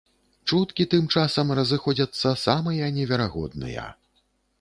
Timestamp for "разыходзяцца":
1.59-2.29